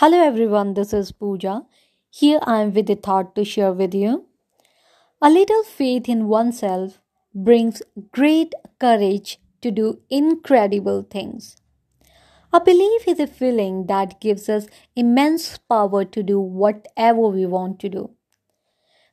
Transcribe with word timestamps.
Hello 0.00 0.18
everyone, 0.22 0.74
this 0.74 0.92
is 0.92 1.10
Pooja. 1.10 1.62
Here 2.10 2.38
I 2.42 2.60
am 2.60 2.74
with 2.74 2.90
a 2.90 2.96
thought 2.96 3.34
to 3.34 3.46
share 3.46 3.72
with 3.72 3.94
you. 3.94 4.26
A 5.22 5.30
little 5.30 5.62
faith 5.62 6.06
in 6.06 6.28
oneself 6.28 7.00
brings 7.34 7.80
great 8.12 8.52
courage 8.78 9.38
to 9.62 9.70
do 9.70 10.02
incredible 10.10 11.06
things. 11.10 11.56
A 12.52 12.60
belief 12.60 13.08
is 13.08 13.18
a 13.18 13.26
feeling 13.26 13.86
that 13.86 14.20
gives 14.20 14.50
us 14.50 14.66
immense 14.94 15.56
power 15.56 16.04
to 16.04 16.22
do 16.22 16.38
whatever 16.38 17.28
we 17.28 17.46
want 17.46 17.80
to 17.80 17.88
do. 17.88 18.10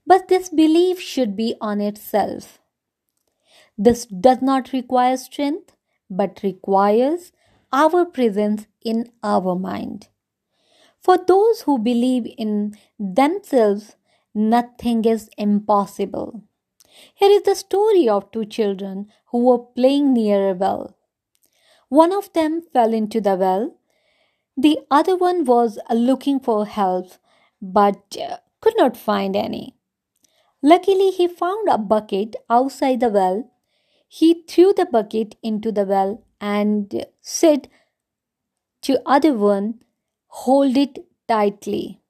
But 0.05 0.27
this 0.27 0.50
belief 0.50 1.00
should 1.00 1.38
be 1.38 1.55
on 1.61 1.79
itself. 1.79 2.59
This 3.77 4.05
does 4.05 4.41
not 4.41 4.73
require 4.73 5.15
strength, 5.15 5.77
but 6.09 6.41
requires 6.43 7.31
our 7.71 8.04
presence 8.04 8.68
in 8.84 9.13
our 9.23 9.55
mind. 9.55 10.09
For 11.04 11.17
those 11.17 11.61
who 11.61 11.77
believe 11.80 12.34
in 12.38 12.75
themselves, 12.98 13.98
nothing 14.34 15.03
is 15.03 15.30
impossible. 15.38 16.44
Here 17.13 17.31
is 17.31 17.44
the 17.44 17.55
story 17.55 18.07
of 18.07 18.31
two 18.31 18.45
children 18.45 19.11
who 19.31 19.39
were 19.39 19.59
playing 19.59 20.13
near 20.13 20.52
a 20.52 20.53
well. 20.53 20.95
One 21.89 22.13
of 22.13 22.31
them 22.34 22.61
fell 22.61 22.94
into 22.94 23.20
the 23.20 23.35
well. 23.35 23.75
The 24.55 24.80
other 24.89 25.17
one 25.17 25.44
was 25.44 25.77
looking 25.91 26.39
for 26.39 26.66
help 26.66 27.11
but 27.61 28.17
uh, 28.17 28.38
could 28.61 28.75
not 28.77 28.95
find 28.95 29.35
any. 29.35 29.75
Luckily, 30.61 31.11
he 31.11 31.27
found 31.27 31.67
a 31.70 31.77
bucket 31.77 32.35
outside 32.49 33.02
the 33.02 33.09
well. 33.09 33.52
He 34.08 34.44
threw 34.47 34.73
the 34.73 34.85
bucket 34.85 35.35
into 35.44 35.72
the 35.72 35.85
well 35.85 36.23
and 36.39 37.05
said 37.22 37.67
to 38.83 39.02
other 39.05 39.33
one 39.33 39.80
hold 40.42 40.76
it 40.78 40.98
tightly, 41.28 42.02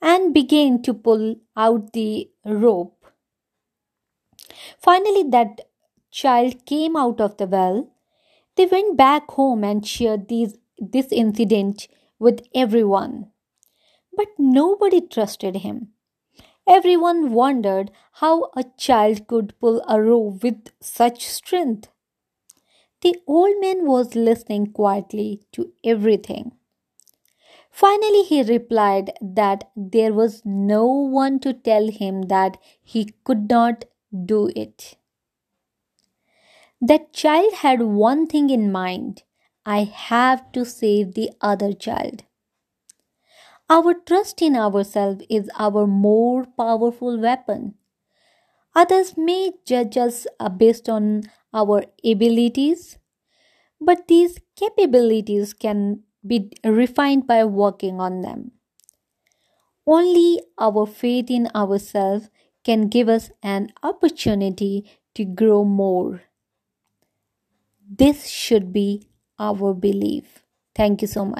and 0.00 0.32
began 0.32 0.80
to 0.82 0.94
pull 0.94 1.36
out 1.56 1.92
the 1.92 2.30
rope. 2.44 3.06
Finally, 4.78 5.24
that 5.30 5.62
child 6.10 6.64
came 6.64 6.96
out 6.96 7.20
of 7.20 7.36
the 7.36 7.46
well. 7.46 7.90
They 8.56 8.66
went 8.66 8.96
back 8.96 9.30
home 9.32 9.64
and 9.64 9.86
shared 9.86 10.28
these, 10.28 10.58
this 10.78 11.10
incident 11.10 11.88
with 12.18 12.46
everyone. 12.54 13.30
But 14.16 14.28
nobody 14.38 15.00
trusted 15.00 15.56
him. 15.56 15.88
Everyone 16.68 17.32
wondered 17.32 17.90
how 18.12 18.50
a 18.56 18.64
child 18.78 19.26
could 19.26 19.58
pull 19.60 19.82
a 19.88 20.00
rope 20.00 20.42
with 20.42 20.70
such 20.80 21.26
strength. 21.26 21.88
The 23.02 23.16
old 23.26 23.60
man 23.60 23.86
was 23.86 24.14
listening 24.14 24.72
quietly 24.72 25.42
to 25.52 25.72
everything. 25.84 26.52
Finally, 27.74 28.22
he 28.22 28.40
replied 28.40 29.10
that 29.20 29.68
there 29.74 30.12
was 30.14 30.42
no 30.44 30.86
one 30.86 31.40
to 31.40 31.52
tell 31.52 31.88
him 31.88 32.22
that 32.22 32.56
he 32.84 33.12
could 33.24 33.50
not 33.50 33.84
do 34.24 34.48
it. 34.54 34.96
That 36.80 37.12
child 37.12 37.52
had 37.54 37.82
one 37.82 38.28
thing 38.28 38.48
in 38.48 38.70
mind 38.70 39.24
I 39.66 39.82
have 39.82 40.52
to 40.52 40.64
save 40.64 41.14
the 41.14 41.32
other 41.40 41.72
child. 41.72 42.22
Our 43.68 43.94
trust 43.94 44.40
in 44.40 44.54
ourselves 44.54 45.24
is 45.28 45.50
our 45.58 45.84
more 45.86 46.46
powerful 46.56 47.18
weapon. 47.18 47.74
Others 48.76 49.16
may 49.16 49.52
judge 49.64 49.96
us 49.96 50.26
uh, 50.38 50.48
based 50.48 50.88
on 50.88 51.22
our 51.52 51.84
abilities, 52.04 52.98
but 53.80 54.08
these 54.08 54.38
capabilities 54.56 55.54
can 55.54 56.04
be 56.26 56.50
refined 56.64 57.26
by 57.26 57.44
working 57.44 58.00
on 58.00 58.22
them. 58.22 58.52
Only 59.86 60.42
our 60.58 60.84
faith 60.84 61.30
in 61.30 61.46
ourselves 61.54 62.28
can 62.64 62.88
give 62.88 63.08
us 63.08 63.30
an 63.42 63.72
opportunity 63.82 64.84
to 65.14 65.24
grow 65.24 65.64
more. 65.64 66.24
This 67.88 68.28
should 68.28 68.72
be 68.72 69.08
our 69.38 69.72
belief. 69.72 70.44
Thank 70.74 71.00
you 71.02 71.08
so 71.08 71.24
much. 71.24 71.32